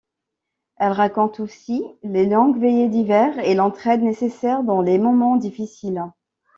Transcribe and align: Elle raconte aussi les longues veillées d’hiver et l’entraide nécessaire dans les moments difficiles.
Elle 0.77 0.93
raconte 0.93 1.39
aussi 1.39 1.83
les 2.01 2.25
longues 2.25 2.59
veillées 2.59 2.89
d’hiver 2.89 3.37
et 3.37 3.53
l’entraide 3.53 4.01
nécessaire 4.01 4.63
dans 4.63 4.81
les 4.81 4.97
moments 4.97 5.35
difficiles. 5.37 6.03